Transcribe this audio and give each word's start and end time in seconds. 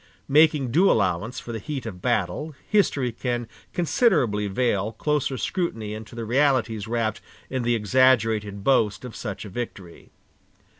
Making 0.27 0.71
due 0.71 0.89
allowance 0.89 1.39
for 1.39 1.51
the 1.51 1.59
heat 1.59 1.85
of 1.85 2.01
battle, 2.01 2.55
history 2.67 3.11
can 3.11 3.47
considerately 3.71 4.47
veil 4.47 4.93
closer 4.93 5.37
scrutiny 5.37 5.93
into 5.93 6.15
the 6.15 6.25
realities 6.25 6.87
wrapped 6.87 7.21
in 7.51 7.61
the 7.61 7.75
exaggerated 7.75 8.63
boast 8.63 9.05
of 9.05 9.15
such 9.15 9.45
a 9.45 9.49
victory. 9.49 10.09